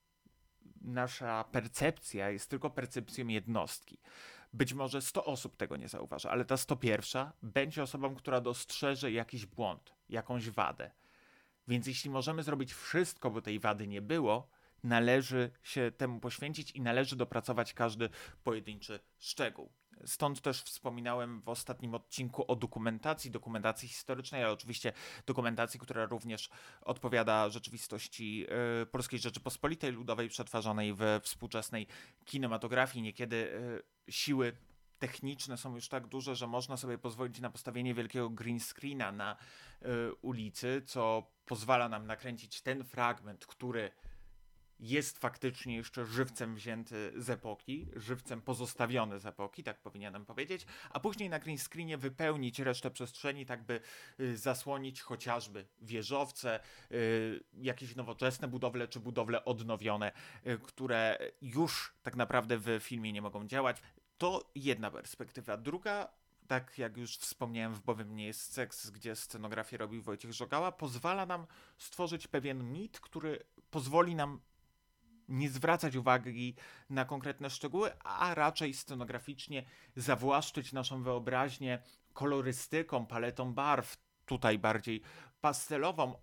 nasza 0.81 1.45
percepcja 1.45 2.31
jest 2.31 2.51
tylko 2.51 2.71
percepcją 2.71 3.27
jednostki. 3.27 3.99
Być 4.53 4.75
może 4.75 5.03
100 5.03 5.25
osób 5.25 5.57
tego 5.57 5.77
nie 5.77 5.89
zauważy, 5.89 6.31
ale 6.31 6.45
ta 6.45 6.57
101 6.57 7.31
będzie 7.43 7.83
osobą, 7.83 8.15
która 8.15 8.41
dostrzeże 8.41 9.13
jakiś 9.13 9.47
błąd, 9.47 9.95
jakąś 10.09 10.51
wadę. 10.51 10.91
Więc 11.69 11.87
jeśli 11.87 12.11
możemy 12.11 12.43
zrobić 12.43 12.75
wszystko, 12.75 13.31
by 13.31 13.43
tej 13.43 13.59
wady 13.59 13.87
nie 13.87 14.03
było, 14.03 14.49
należy 14.83 15.51
się 15.63 15.93
temu 15.97 16.21
poświęcić 16.21 16.71
i 16.71 16.81
należy 16.81 17.17
dopracować 17.17 17.75
każdy 17.75 18.09
pojedynczy 18.45 19.01
szczegół. 19.19 19.73
Stąd 20.05 20.41
też 20.41 20.63
wspominałem 20.63 21.41
w 21.41 21.49
ostatnim 21.49 21.95
odcinku 21.95 22.45
o 22.49 22.57
dokumentacji, 22.57 23.31
dokumentacji 23.31 23.89
historycznej, 23.89 24.43
ale 24.43 24.53
oczywiście 24.53 24.93
dokumentacji, 25.27 25.81
która 25.81 26.07
również 26.07 26.51
odpowiada 26.83 27.51
rzeczywistości 27.51 28.47
y, 28.83 28.87
Polskiej 28.87 29.19
Rzeczypospolitej 29.19 29.93
Ludowej, 29.93 30.29
przetwarzanej 30.29 30.95
we 30.95 31.21
współczesnej 31.21 31.87
kinematografii. 32.25 33.03
Niekiedy 33.03 33.37
y, 34.09 34.13
siły 34.13 34.57
techniczne 34.99 35.57
są 35.57 35.75
już 35.75 35.89
tak 35.89 36.07
duże, 36.07 36.37
że 36.37 36.47
można 36.47 36.77
sobie 36.77 36.99
pozwolić 36.99 37.41
na 37.41 37.51
postawienie 37.51 37.95
wielkiego 37.95 38.31
green 38.31 38.61
screena 38.61 39.13
na 39.13 39.37
y, 39.83 39.87
ulicy, 40.15 40.83
co 40.87 41.31
pozwala 41.47 41.89
nam 41.89 42.07
nakręcić 42.07 42.63
ten 42.63 42.85
fragment, 42.85 43.47
który 43.47 43.91
jest 44.83 45.19
faktycznie 45.19 45.77
jeszcze 45.77 46.07
żywcem 46.07 46.55
wzięty 46.55 47.13
z 47.17 47.31
epoki, 47.31 47.89
żywcem 47.97 48.43
pozostawiony 48.43 49.19
z 49.19 49.27
epoki, 49.27 49.63
tak 49.63 49.81
powinienem 49.81 50.27
powiedzieć, 50.27 50.67
a 50.91 51.01
później 51.01 51.29
na 51.29 51.39
green 51.39 51.59
screenie 51.59 51.99
wypełnić 51.99 52.59
resztę 52.59 52.91
przestrzeni, 52.91 53.47
tak 53.47 53.63
by 53.63 53.81
y, 54.21 54.37
zasłonić 54.37 55.01
chociażby 55.01 55.67
wieżowce, 55.81 56.61
y, 56.93 57.45
jakieś 57.55 57.97
nowoczesne 57.97 58.49
budowle 58.49 58.89
czy 58.89 59.01
budowle 59.01 59.45
odnowione, 59.45 60.13
y, 60.47 60.59
które 60.59 61.19
już 61.43 61.95
tak 62.03 62.17
naprawdę 62.17 62.59
w 62.59 62.79
filmie 62.81 63.13
nie 63.13 63.23
mogą 63.23 63.47
działać. 63.47 63.77
To 64.19 64.51
jedna 64.55 64.91
perspektywa. 64.91 65.57
Druga 65.57 66.09
tak 66.47 66.79
jak 66.79 66.97
już 66.97 67.17
wspomniałem, 67.17 67.75
w 67.75 67.81
Bowiem 67.81 68.17
nie 68.17 68.27
jest 68.27 68.53
seks, 68.53 68.91
gdzie 68.91 69.17
scenografię 69.17 69.77
robił 69.77 70.03
Wojciech 70.03 70.33
Żogała, 70.33 70.73
pozwala 70.73 71.27
nam 71.27 71.47
stworzyć 71.79 72.27
pewien 72.29 72.73
mit, 72.73 73.01
który 73.01 73.45
pozwoli 73.71 74.15
nam 74.15 74.41
nie 75.29 75.51
zwracać 75.51 75.97
uwagi 75.97 76.55
na 76.91 77.05
konkretne 77.05 77.51
szczegóły, 77.51 77.91
a 78.05 78.35
raczej 78.35 78.75
scenograficznie 78.75 79.65
zawłaszczyć 79.97 80.73
naszą 80.73 81.03
wyobraźnię 81.03 81.83
kolorystyką, 82.13 83.07
paletą 83.07 83.55
barw, 83.55 83.97
tutaj 84.27 84.59
bardziej 84.59 85.03
pastelową. 85.41 86.15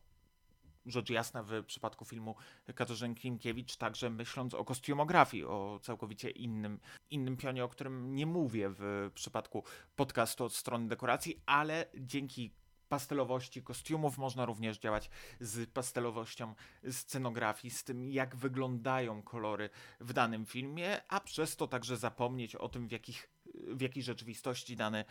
Rzecz 0.85 1.09
jasna 1.09 1.43
w 1.43 1.63
przypadku 1.65 2.05
filmu 2.05 2.35
Katarzyny 2.75 3.15
Klimkiewicz, 3.15 3.75
także 3.75 4.09
myśląc 4.09 4.53
o 4.53 4.65
kostiumografii, 4.65 5.45
o 5.45 5.79
całkowicie 5.83 6.29
innym, 6.29 6.79
innym 7.09 7.37
pionie, 7.37 7.63
o 7.63 7.69
którym 7.69 8.15
nie 8.15 8.25
mówię 8.25 8.69
w 8.69 9.11
przypadku 9.13 9.63
podcastu 9.95 10.45
od 10.45 10.55
strony 10.55 10.87
dekoracji, 10.87 11.41
ale 11.45 11.85
dzięki 11.97 12.53
pastelowości 12.89 13.63
kostiumów, 13.63 14.17
można 14.17 14.45
również 14.45 14.79
działać 14.79 15.09
z 15.39 15.69
pastelowością 15.69 16.55
scenografii, 16.91 17.73
z 17.73 17.83
tym 17.83 18.11
jak 18.11 18.35
wyglądają 18.35 19.21
kolory 19.21 19.69
w 19.99 20.13
danym 20.13 20.45
filmie, 20.45 21.01
a 21.07 21.19
przez 21.19 21.55
to 21.55 21.67
także 21.67 21.97
zapomnieć 21.97 22.55
o 22.55 22.69
tym, 22.69 22.87
w 22.87 22.91
jakich 22.91 23.29
w 23.67 23.81
jakiej 23.81 24.03
rzeczywistości 24.03 24.75
dany 24.75 25.05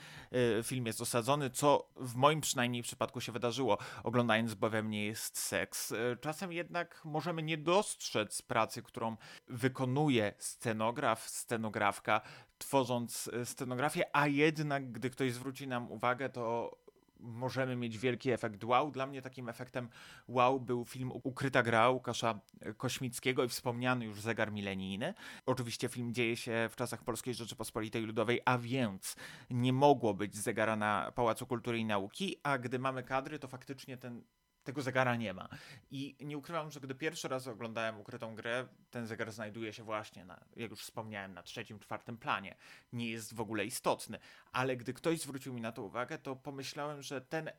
y, 0.58 0.62
film 0.62 0.86
jest 0.86 1.00
osadzony, 1.00 1.50
co 1.50 1.90
w 1.96 2.14
moim 2.14 2.40
przynajmniej 2.40 2.82
przypadku 2.82 3.20
się 3.20 3.32
wydarzyło, 3.32 3.78
oglądając 4.04 4.54
Bo 4.54 4.70
we 4.70 4.82
mnie 4.82 5.06
jest 5.06 5.38
seks. 5.38 5.92
Y, 5.92 6.16
czasem 6.20 6.52
jednak 6.52 7.00
możemy 7.04 7.42
nie 7.42 7.58
dostrzec 7.58 8.42
pracy, 8.42 8.82
którą 8.82 9.16
wykonuje 9.48 10.34
scenograf, 10.38 11.28
scenografka, 11.28 12.20
tworząc 12.58 13.26
y, 13.28 13.46
scenografię, 13.46 14.16
a 14.16 14.26
jednak 14.26 14.92
gdy 14.92 15.10
ktoś 15.10 15.32
zwróci 15.32 15.68
nam 15.68 15.92
uwagę, 15.92 16.28
to 16.28 16.76
możemy 17.20 17.76
mieć 17.76 17.98
wielki 17.98 18.30
efekt 18.30 18.64
wow. 18.64 18.90
Dla 18.90 19.06
mnie 19.06 19.22
takim 19.22 19.48
efektem 19.48 19.88
wow 20.28 20.60
był 20.60 20.84
film 20.84 21.12
Ukryta 21.22 21.62
gra 21.62 21.90
Łukasza 21.90 22.40
Kośmickiego 22.76 23.44
i 23.44 23.48
wspomniany 23.48 24.04
już 24.04 24.20
Zegar 24.20 24.52
Milenijny. 24.52 25.14
Oczywiście 25.46 25.88
film 25.88 26.14
dzieje 26.14 26.36
się 26.36 26.68
w 26.70 26.76
czasach 26.76 27.04
Polskiej 27.04 27.34
Rzeczypospolitej 27.34 28.02
Ludowej, 28.02 28.40
a 28.44 28.58
więc 28.58 29.16
nie 29.50 29.72
mogło 29.72 30.14
być 30.14 30.36
zegara 30.36 30.76
na 30.76 31.12
Pałacu 31.14 31.46
Kultury 31.46 31.78
i 31.78 31.84
Nauki, 31.84 32.36
a 32.42 32.58
gdy 32.58 32.78
mamy 32.78 33.02
kadry, 33.02 33.38
to 33.38 33.48
faktycznie 33.48 33.96
ten 33.96 34.22
tego 34.68 34.82
zegara 34.82 35.16
nie 35.16 35.34
ma. 35.34 35.48
I 35.90 36.16
nie 36.20 36.38
ukrywam, 36.38 36.70
że 36.70 36.80
gdy 36.80 36.94
pierwszy 36.94 37.28
raz 37.28 37.46
oglądałem 37.46 38.00
ukrytą 38.00 38.34
grę, 38.34 38.68
ten 38.90 39.06
zegar 39.06 39.32
znajduje 39.32 39.72
się 39.72 39.82
właśnie, 39.82 40.24
na, 40.24 40.44
jak 40.56 40.70
już 40.70 40.80
wspomniałem, 40.80 41.34
na 41.34 41.42
trzecim, 41.42 41.78
czwartym 41.78 42.18
planie. 42.18 42.56
Nie 42.92 43.10
jest 43.10 43.34
w 43.34 43.40
ogóle 43.40 43.64
istotny. 43.64 44.18
Ale 44.52 44.76
gdy 44.76 44.94
ktoś 44.94 45.20
zwrócił 45.20 45.54
mi 45.54 45.60
na 45.60 45.72
to 45.72 45.82
uwagę, 45.82 46.18
to 46.18 46.36
pomyślałem, 46.36 47.02
że 47.02 47.20
ten 47.20 47.50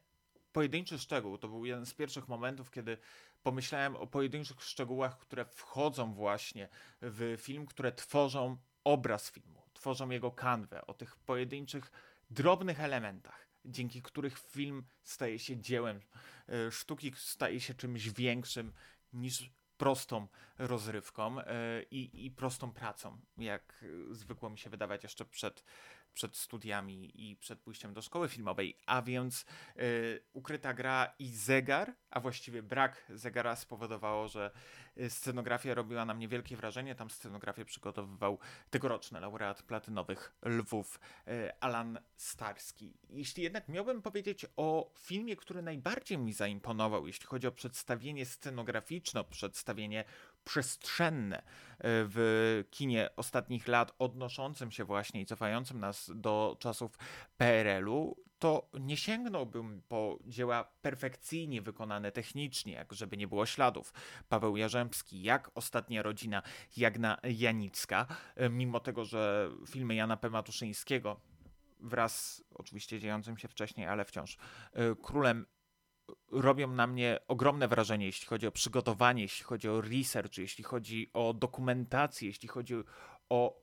pojedynczy 0.51 0.99
szczegół 0.99 1.37
to 1.37 1.47
był 1.47 1.65
jeden 1.65 1.85
z 1.85 1.93
pierwszych 1.93 2.27
momentów, 2.27 2.71
kiedy 2.71 2.97
pomyślałem 3.43 3.95
o 3.95 4.07
pojedynczych 4.07 4.63
szczegółach, 4.63 5.17
które 5.17 5.45
wchodzą 5.45 6.13
właśnie 6.13 6.69
w 7.01 7.37
film, 7.41 7.65
które 7.65 7.91
tworzą 7.91 8.57
obraz 8.83 9.31
filmu, 9.31 9.63
tworzą 9.73 10.09
jego 10.09 10.31
kanwę, 10.31 10.87
o 10.87 10.93
tych 10.93 11.17
pojedynczych, 11.17 11.91
drobnych 12.29 12.79
elementach 12.79 13.48
dzięki 13.65 14.01
których 14.01 14.39
film 14.39 14.83
staje 15.03 15.39
się 15.39 15.57
dziełem 15.57 15.99
e, 16.49 16.71
sztuki, 16.71 17.13
staje 17.15 17.59
się 17.59 17.73
czymś 17.73 18.09
większym 18.09 18.73
niż 19.13 19.51
prostą 19.77 20.27
rozrywką 20.57 21.39
e, 21.39 21.83
i, 21.91 22.25
i 22.25 22.31
prostą 22.31 22.71
pracą, 22.71 23.19
jak 23.37 23.85
zwykło 24.11 24.49
mi 24.49 24.57
się 24.57 24.69
wydawać 24.69 25.03
jeszcze 25.03 25.25
przed 25.25 25.63
przed 26.13 26.37
studiami 26.37 27.29
i 27.29 27.35
przed 27.35 27.59
pójściem 27.59 27.93
do 27.93 28.01
szkoły 28.01 28.29
filmowej, 28.29 28.77
a 28.85 29.01
więc 29.01 29.45
ukryta 30.33 30.73
gra 30.73 31.13
i 31.19 31.27
zegar, 31.27 31.95
a 32.09 32.19
właściwie 32.19 32.63
brak 32.63 33.05
zegara 33.09 33.55
spowodowało, 33.55 34.27
że 34.27 34.51
scenografia 35.09 35.73
robiła 35.73 36.05
na 36.05 36.13
mnie 36.13 36.27
wielkie 36.27 36.57
wrażenie. 36.57 36.95
Tam 36.95 37.09
scenografię 37.09 37.65
przygotowywał 37.65 38.37
tegoroczny 38.69 39.19
laureat 39.19 39.63
platynowych 39.63 40.35
Lwów 40.45 40.99
y, 41.27 41.51
Alan 41.59 41.99
Starski. 42.15 42.93
Jeśli 43.09 43.43
jednak 43.43 43.69
miałbym 43.69 44.01
powiedzieć 44.01 44.45
o 44.57 44.93
filmie, 44.99 45.35
który 45.35 45.61
najbardziej 45.61 46.17
mi 46.17 46.33
zaimponował, 46.33 47.07
jeśli 47.07 47.27
chodzi 47.27 47.47
o 47.47 47.51
przedstawienie 47.51 48.25
scenograficzne, 48.25 49.23
przedstawienie 49.23 50.03
przestrzenne 50.43 51.37
e, 51.37 51.43
w 51.81 52.63
kinie 52.71 53.09
ostatnich 53.15 53.67
lat, 53.67 53.95
odnoszącym 53.99 54.71
się 54.71 54.83
właśnie 54.83 55.21
i 55.21 55.25
cofającym 55.25 55.79
nas 55.79 56.11
do 56.15 56.57
czasów 56.59 56.97
PRL-u, 57.37 58.28
to 58.39 58.69
nie 58.79 58.97
sięgnąłbym 58.97 59.81
po 59.87 60.19
dzieła 60.25 60.63
perfekcyjnie 60.81 61.61
wykonane 61.61 62.11
technicznie, 62.11 62.73
jak 62.73 62.93
żeby 62.93 63.17
nie 63.17 63.27
było 63.27 63.45
śladów. 63.45 63.93
Paweł 64.29 64.57
Jarzębski, 64.57 65.21
jak 65.21 65.51
Ostatnia 65.55 66.03
Rodzina, 66.03 66.41
Jagna 66.77 67.17
Janicka, 67.23 68.05
e, 68.35 68.49
mimo 68.49 68.79
tego, 68.79 69.05
że 69.05 69.49
filmy 69.67 69.95
Jana 69.95 70.17
P. 70.17 70.29
Matuszyńskiego 70.29 71.21
wraz 71.79 72.43
oczywiście 72.55 72.99
dziejącym 72.99 73.37
się 73.37 73.47
wcześniej, 73.47 73.87
ale 73.87 74.05
wciąż 74.05 74.37
e, 74.73 74.95
królem 74.95 75.45
robią 76.31 76.67
na 76.67 76.87
mnie 76.87 77.19
ogromne 77.27 77.67
wrażenie, 77.67 78.05
jeśli 78.05 78.27
chodzi 78.27 78.47
o 78.47 78.51
przygotowanie, 78.51 79.21
jeśli 79.21 79.43
chodzi 79.43 79.69
o 79.69 79.81
research, 79.81 80.37
jeśli 80.37 80.63
chodzi 80.63 81.09
o 81.13 81.33
dokumentację, 81.33 82.27
jeśli 82.27 82.47
chodzi 82.47 82.75
o 83.29 83.61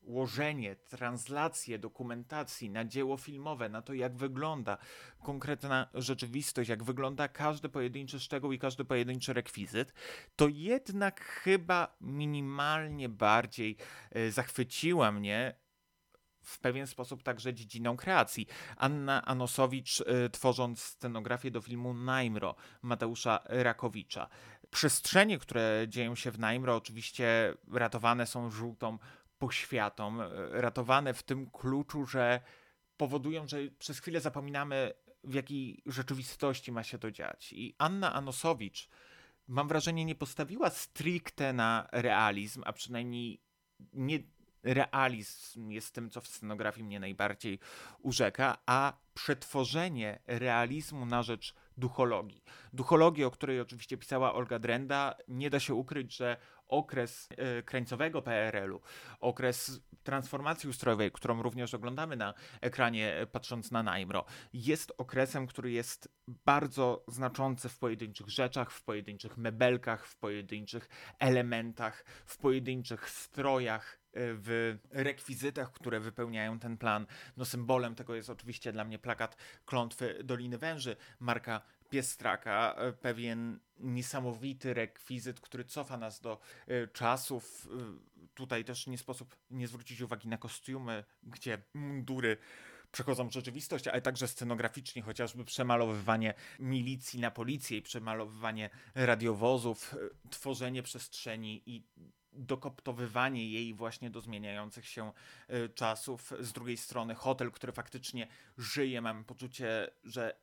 przełożenie, 0.00 0.76
translację 0.76 1.78
dokumentacji 1.78 2.70
na 2.70 2.84
dzieło 2.84 3.16
filmowe, 3.16 3.68
na 3.68 3.82
to, 3.82 3.94
jak 3.94 4.16
wygląda 4.16 4.78
konkretna 5.22 5.88
rzeczywistość, 5.94 6.70
jak 6.70 6.84
wygląda 6.84 7.28
każdy 7.28 7.68
pojedynczy 7.68 8.20
szczegół 8.20 8.52
i 8.52 8.58
każdy 8.58 8.84
pojedynczy 8.84 9.32
rekwizyt, 9.32 9.92
to 10.36 10.48
jednak 10.48 11.24
chyba 11.24 11.96
minimalnie 12.00 13.08
bardziej 13.08 13.76
e, 14.10 14.30
zachwyciła 14.30 15.12
mnie 15.12 15.54
w 16.42 16.58
pewien 16.58 16.86
sposób 16.86 17.22
także 17.22 17.54
dziedziną 17.54 17.96
kreacji. 17.96 18.46
Anna 18.76 19.24
Anosowicz 19.24 20.00
y, 20.00 20.30
tworząc 20.30 20.82
scenografię 20.82 21.50
do 21.50 21.60
filmu 21.60 21.94
Najmro 21.94 22.54
Mateusza 22.82 23.40
Rakowicza. 23.44 24.28
Przestrzenie, 24.70 25.38
które 25.38 25.84
dzieją 25.88 26.14
się 26.14 26.30
w 26.30 26.38
Najmro 26.38 26.76
oczywiście 26.76 27.54
ratowane 27.72 28.26
są 28.26 28.50
żółtą 28.50 28.98
poświatą, 29.40 30.22
y, 30.22 30.26
ratowane 30.50 31.14
w 31.14 31.22
tym 31.22 31.50
kluczu, 31.50 32.06
że 32.06 32.40
powodują, 32.96 33.48
że 33.48 33.58
przez 33.78 33.98
chwilę 33.98 34.20
zapominamy 34.20 34.92
w 35.24 35.34
jakiej 35.34 35.82
rzeczywistości 35.86 36.72
ma 36.72 36.82
się 36.82 36.98
to 36.98 37.10
dziać. 37.10 37.52
I 37.52 37.74
Anna 37.78 38.12
Anosowicz 38.14 38.88
mam 39.48 39.68
wrażenie 39.68 40.04
nie 40.04 40.14
postawiła 40.14 40.70
stricte 40.70 41.52
na 41.52 41.88
realizm, 41.92 42.62
a 42.66 42.72
przynajmniej 42.72 43.40
nie 43.92 44.18
realizm 44.62 45.70
jest 45.70 45.94
tym, 45.94 46.10
co 46.10 46.20
w 46.20 46.28
scenografii 46.28 46.86
mnie 46.86 47.00
najbardziej 47.00 47.58
urzeka, 47.98 48.58
a 48.66 48.92
przetworzenie 49.14 50.18
realizmu 50.26 51.06
na 51.06 51.22
rzecz 51.22 51.54
duchologii. 51.76 52.42
Duchologii, 52.72 53.24
o 53.24 53.30
której 53.30 53.60
oczywiście 53.60 53.96
pisała 53.96 54.34
Olga 54.34 54.58
Drenda, 54.58 55.14
nie 55.28 55.50
da 55.50 55.60
się 55.60 55.74
ukryć, 55.74 56.16
że 56.16 56.36
okres 56.70 57.28
e, 57.36 57.62
krańcowego 57.62 58.22
PRL-u, 58.22 58.80
okres 59.20 59.80
transformacji 60.02 60.68
ustrojowej, 60.68 61.12
którą 61.12 61.42
również 61.42 61.74
oglądamy 61.74 62.16
na 62.16 62.34
ekranie 62.60 63.16
e, 63.16 63.26
patrząc 63.26 63.70
na 63.70 63.82
Najmro, 63.82 64.24
jest 64.52 64.92
okresem, 64.98 65.46
który 65.46 65.70
jest 65.70 66.08
bardzo 66.28 67.04
znaczący 67.08 67.68
w 67.68 67.78
pojedynczych 67.78 68.28
rzeczach, 68.28 68.70
w 68.72 68.82
pojedynczych 68.82 69.36
mebelkach, 69.36 70.06
w 70.06 70.16
pojedynczych 70.16 70.88
elementach, 71.18 72.04
w 72.26 72.38
pojedynczych 72.38 73.10
strojach, 73.10 74.00
e, 74.12 74.20
w 74.34 74.78
rekwizytach, 74.90 75.72
które 75.72 76.00
wypełniają 76.00 76.58
ten 76.58 76.78
plan. 76.78 77.06
No 77.36 77.44
symbolem 77.44 77.94
tego 77.94 78.14
jest 78.14 78.30
oczywiście 78.30 78.72
dla 78.72 78.84
mnie 78.84 78.98
plakat 78.98 79.36
Klątwy 79.64 80.20
Doliny 80.24 80.58
Węży 80.58 80.96
Marka 81.20 81.60
Piestraka, 81.90 82.74
e, 82.74 82.92
pewien 82.92 83.60
niesamowity 83.78 84.74
rekwizyt, 84.74 85.40
który 85.40 85.64
cofa 85.64 85.96
nas 85.96 86.20
do 86.20 86.40
y, 86.68 86.88
czasów. 86.92 87.68
Y, 88.26 88.30
tutaj 88.34 88.64
też 88.64 88.86
nie 88.86 88.98
sposób 88.98 89.36
nie 89.50 89.68
zwrócić 89.68 90.00
uwagi 90.00 90.28
na 90.28 90.38
kostiumy, 90.38 91.04
gdzie 91.22 91.62
mundury 91.74 92.36
przechodzą 92.92 93.30
rzeczywistość, 93.30 93.88
ale 93.88 94.02
także 94.02 94.28
scenograficznie, 94.28 95.02
chociażby 95.02 95.44
przemalowywanie 95.44 96.34
milicji 96.58 97.20
na 97.20 97.30
policję 97.30 97.78
i 97.78 97.82
przemalowywanie 97.82 98.70
radiowozów, 98.94 99.94
tworzenie 100.30 100.82
przestrzeni 100.82 101.62
i 101.66 101.86
dokoptowywanie 102.32 103.50
jej 103.50 103.74
właśnie 103.74 104.10
do 104.10 104.20
zmieniających 104.20 104.88
się 104.88 105.12
czasów. 105.74 106.32
Z 106.40 106.52
drugiej 106.52 106.76
strony 106.76 107.14
hotel, 107.14 107.50
który 107.50 107.72
faktycznie 107.72 108.28
żyje, 108.58 109.00
mam 109.00 109.24
poczucie, 109.24 109.90
że 110.04 110.40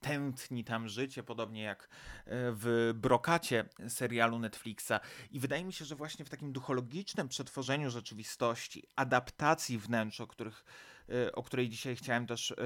tętni 0.00 0.64
tam 0.64 0.88
życie, 0.88 1.22
podobnie 1.22 1.62
jak 1.62 1.82
e, 1.82 1.88
w 2.28 2.92
brokacie 2.94 3.64
serialu 3.88 4.38
Netflixa. 4.38 4.92
I 5.30 5.40
wydaje 5.40 5.64
mi 5.64 5.72
się, 5.72 5.84
że 5.84 5.96
właśnie 5.96 6.24
w 6.24 6.30
takim 6.30 6.52
duchologicznym 6.52 7.28
przetworzeniu 7.28 7.90
rzeczywistości, 7.90 8.82
adaptacji 8.96 9.78
wnętrz, 9.78 10.20
o, 10.20 10.26
których, 10.26 10.64
e, 11.08 11.32
o 11.32 11.42
której 11.42 11.68
dzisiaj 11.68 11.96
chciałem 11.96 12.26
też 12.26 12.50
e, 12.50 12.56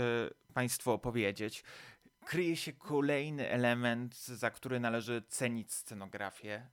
Państwu 0.55 0.91
opowiedzieć, 0.91 1.65
kryje 2.25 2.57
się 2.57 2.73
kolejny 2.73 3.51
element, 3.51 4.19
za 4.19 4.51
który 4.51 4.81
należy 4.81 5.23
cenić 5.29 5.73
scenografię 5.73 6.67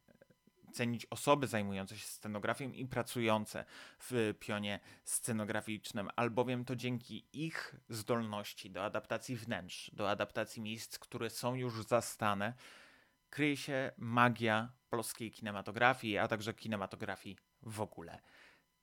cenić 0.73 1.05
osoby 1.05 1.47
zajmujące 1.47 1.97
się 1.97 2.07
scenografią 2.07 2.71
i 2.71 2.85
pracujące 2.85 3.65
w 3.99 4.33
pionie 4.39 4.79
scenograficznym, 5.03 6.09
albowiem 6.15 6.65
to 6.65 6.75
dzięki 6.75 7.27
ich 7.33 7.75
zdolności 7.89 8.71
do 8.71 8.83
adaptacji 8.83 9.35
wnętrz, 9.35 9.91
do 9.93 10.09
adaptacji 10.09 10.61
miejsc, 10.61 10.99
które 10.99 11.29
są 11.29 11.55
już 11.55 11.85
zastane, 11.85 12.53
kryje 13.29 13.57
się 13.57 13.91
magia 13.97 14.71
polskiej 14.89 15.31
kinematografii, 15.31 16.17
a 16.17 16.27
także 16.27 16.53
kinematografii 16.53 17.37
w 17.61 17.81
ogóle. 17.81 18.21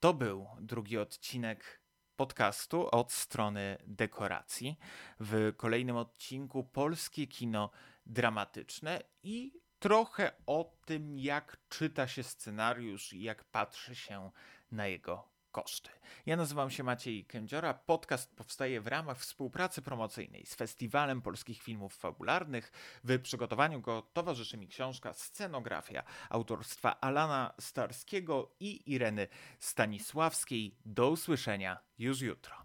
To 0.01 0.15
był 0.15 0.47
drugi 0.61 0.99
odcinek 0.99 1.81
podcastu 2.17 2.89
od 2.91 3.13
strony 3.13 3.79
dekoracji. 3.87 4.79
W 5.21 5.53
kolejnym 5.57 5.97
odcinku 5.97 6.65
polskie 6.65 7.27
kino 7.27 7.71
dramatyczne 8.07 9.03
i 9.23 9.64
trochę 9.85 10.33
o 10.47 10.73
tym, 10.85 11.19
jak 11.19 11.57
czyta 11.69 12.09
się 12.09 12.23
scenariusz 12.23 13.13
i 13.13 13.23
jak 13.23 13.45
patrzy 13.45 13.95
się 13.95 14.31
na 14.73 14.87
jego 14.87 15.29
koszty. 15.53 15.91
Ja 16.27 16.37
nazywam 16.37 16.71
się 16.71 16.83
Maciej 16.83 17.25
Kędziora. 17.25 17.75
Podcast 17.75 18.37
powstaje 18.37 18.81
w 18.81 18.87
ramach 18.87 19.19
współpracy 19.19 19.83
promocyjnej 19.83 20.47
z 20.47 20.55
Festiwalem 20.55 21.23
Polskich 21.23 21.63
Filmów 21.63 21.97
Fabularnych. 21.97 22.73
W 23.05 23.21
przygotowaniu 23.23 23.81
go 23.81 24.03
towarzyszy 24.13 24.57
mi 24.57 24.69
książka 24.69 25.13
Scenografia 25.13 26.03
autorstwa 26.31 27.01
Alana 27.01 27.55
Starskiego 27.61 28.55
i 28.61 28.93
Ireny 28.93 29.29
Stanisławskiej. 29.59 30.77
Do 30.85 31.11
usłyszenia 31.11 31.79
już 31.99 32.21
jutro. 32.21 32.64